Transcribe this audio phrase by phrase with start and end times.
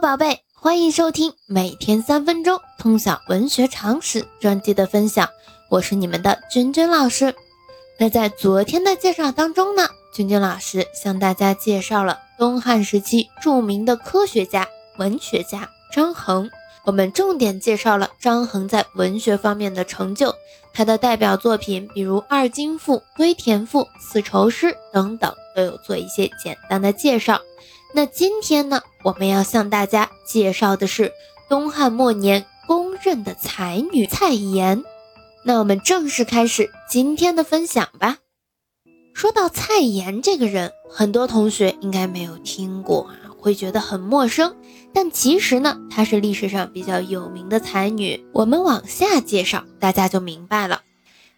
[0.00, 5.28] 宝贝，欢迎收听每天三分钟通晓文学常识专辑的分享，
[5.68, 7.34] 我是你们的君君老师。
[7.98, 16.48] 那在昨天的介绍当中呢，君君老师向大家介绍了东汉时期著名的科学家、文学家张衡。
[16.84, 20.32] 我们重点介绍了张衡在文学方面的成就，
[20.72, 27.40] 他的代表作品，比如《二京赋》《归田赋》《丝绸诗》等等，都有做一些简单的介绍。
[27.94, 31.12] 那今天呢，我们要向大家介绍的是
[31.48, 34.82] 东汉末年公认的才女蔡琰。
[35.44, 38.18] 那我们正式开始今天的分享吧。
[39.14, 43.14] 说到蔡琰这个人，很多同学应该没有听过啊。
[43.40, 44.56] 会觉得很陌生，
[44.92, 48.26] 但其实呢，她是历史上比较有名的才女。
[48.32, 50.82] 我们往下介绍，大家就明白了。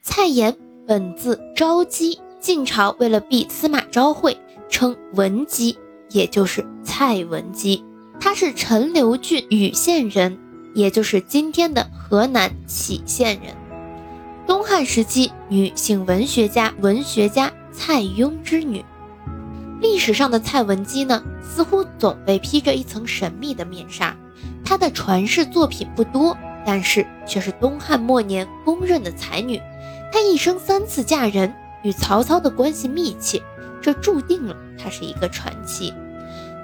[0.03, 0.57] 蔡琰
[0.89, 4.39] 本字昭姬，晋朝为了避司马昭惠，
[4.71, 5.79] 称文姬，
[6.11, 7.85] 也就是蔡文姬。
[8.21, 10.39] 她是陈留郡禹县人，
[10.75, 13.55] 也就是今天的河南杞县人。
[14.47, 18.85] 东汉时期女性文学家文学家蔡邕之女。
[19.81, 24.15] 历史上的蔡文姬呢，似乎总被披着一层神秘的面纱。
[24.63, 26.37] 她的传世作品不多，
[26.67, 29.59] 但是却是东汉末年公认的才女。
[30.13, 33.41] 她一生三次嫁人，与曹操的关系密切，
[33.81, 35.93] 这注定了她是一个传奇。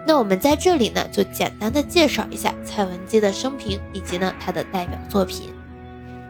[0.06, 5.50] 那我们在这里呢，就简单的介绍一下蔡文姬的生平以及呢她的代表作品。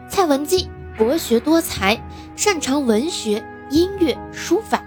[0.09, 2.01] 蔡文姬博学多才，
[2.35, 4.83] 擅长文学、音乐、书法。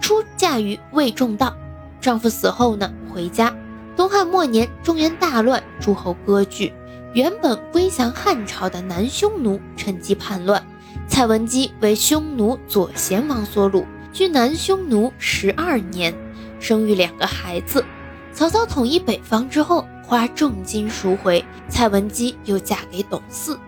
[0.00, 1.54] 出嫁于魏仲道，
[2.00, 3.54] 丈夫死后呢，回家。
[3.96, 6.72] 东汉末年，中原大乱，诸侯割据，
[7.14, 10.62] 原本归降汉朝的南匈奴趁机叛乱，
[11.08, 13.84] 蔡文姬为匈奴左贤王所掳，
[14.16, 16.14] 居南匈奴十二年，
[16.58, 17.84] 生育两个孩子。
[18.32, 23.60] 曹操统一北方之后，花重金赎回，蔡文姬又嫁给董祀。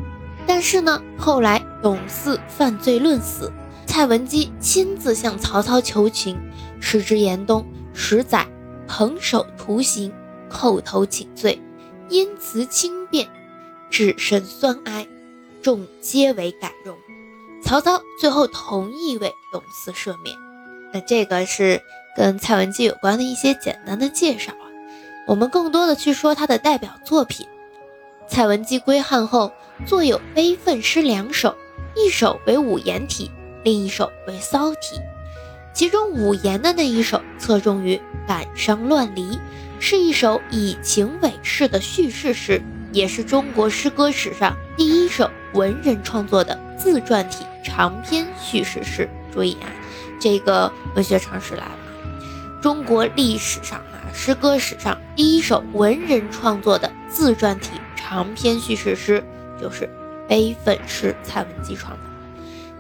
[0.47, 3.53] 但是呢，后来董祀犯罪论死。
[3.85, 6.39] 蔡文姬亲自向曹操求情，
[6.81, 7.63] 时之严冬
[7.93, 8.47] 十载，
[8.87, 10.11] 捧手徒刑，
[10.51, 11.61] 叩头请罪，
[12.09, 13.29] 因辞轻便，
[13.91, 15.07] 至甚酸哀，
[15.61, 16.97] 众皆为感容。
[17.63, 20.35] 曹操最后同意为董祀赦免。
[20.93, 21.83] 那这个是
[22.17, 24.67] 跟蔡文姬有关的一些简单的介绍啊。
[25.27, 27.47] 我们更多的去说他的代表作品。
[28.27, 29.53] 蔡文姬归汉后，
[29.87, 31.57] 作有悲愤诗两首，
[31.95, 33.31] 一首为五言体。
[33.65, 35.01] 另一首为骚体，
[35.75, 39.37] 其中五言的那一首侧重于感伤乱离，
[39.81, 42.63] 是一首以情为事的叙事诗，
[42.93, 49.09] 也是中国诗歌史上第一首文人创作的自传体长篇叙事诗。
[49.33, 49.69] 注意啊，
[50.21, 51.79] 这个文学常识来了，
[52.63, 59.23] 中国历史上啊诗歌史上第一首文人创作的自传体长篇叙事诗，
[59.61, 59.89] 就是
[60.27, 61.99] 悲愤诗蔡文姬创的。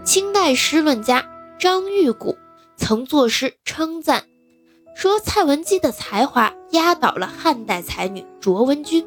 [0.04, 1.26] 清代诗论家
[1.59, 2.38] 张玉谷
[2.76, 4.25] 曾作诗称赞，
[4.97, 9.06] 说蔡文姬的才华压倒了汉代才女卓文君。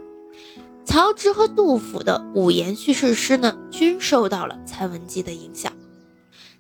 [0.92, 5.72] 曹植和杜甫的五言叙事诗呢，均受到了蔡文姬的影响。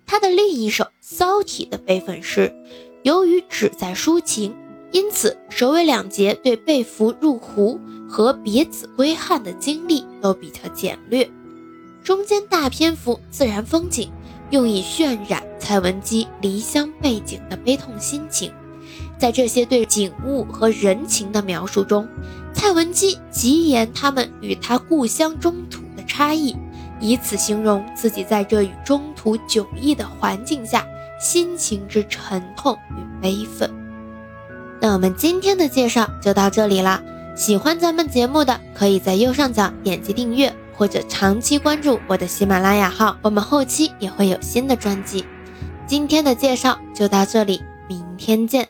[0.05, 2.55] 他的另一首骚体的悲愤诗，
[3.03, 4.55] 由于旨在抒情，
[4.93, 7.77] 因此首尾两节对被俘入胡
[8.07, 11.29] 和别子归汉的经历都比较简略，
[12.01, 14.09] 中间大篇幅自然风景。
[14.49, 18.49] 用以渲染蔡文姬离乡背景的悲痛心情，
[19.21, 22.07] 在这些对景物和人情的描述中，
[22.55, 26.57] 蔡文姬极言他们与他故乡中土的差异，
[26.99, 30.83] 以此形容自己在这与中土迥异的环境下
[31.19, 33.69] 心情之沉痛与悲愤。
[34.79, 36.99] 那我们今天的介绍就到这里啦，
[37.35, 40.51] 喜欢咱们节目的，可以在右上角点击订阅。
[40.73, 45.23] 或者长期关注我的喜马拉雅号，我们后期也会有新的专辑。
[45.85, 48.67] 今天的介绍就到这里，明天见。